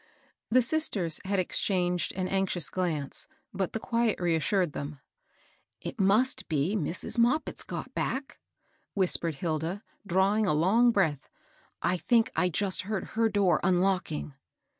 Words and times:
The 0.49 0.63
sisters 0.63 1.21
had 1.25 1.37
exchanged 1.37 2.11
an 2.15 2.27
anxious 2.27 2.71
glance, 2.71 3.27
but 3.53 3.73
the 3.73 3.79
quiet 3.79 4.19
reassured 4.19 4.73
them. 4.73 4.93
'^ 4.93 4.95
It 5.79 5.99
must 5.99 6.49
be 6.49 6.75
Mrs. 6.75 7.19
Moppit's 7.19 7.63
got 7.63 7.93
back," 7.93 8.39
whisp^edi 8.97 9.35
Hilda, 9.35 9.83
drawing 10.07 10.47
a 10.47 10.55
long 10.55 10.91
breath." 10.91 11.29
I 11.93 11.97
think 11.97 12.31
I 12.35 12.49
just 12.49 12.81
heard 12.81 13.09
her 13.13 13.29
door 13.29 13.59
unlocking." 13.63 14.33